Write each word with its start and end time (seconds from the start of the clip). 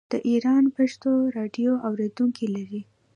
د 0.11 0.13
ایران 0.29 0.63
پښتو 0.77 1.11
راډیو 1.37 1.71
اوریدونکي 1.87 2.45
لري. 2.55 2.81